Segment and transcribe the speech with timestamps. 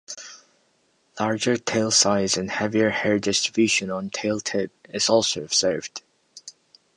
[1.19, 6.01] Larger tail size and heavier hair distribution on tail tip is also observed.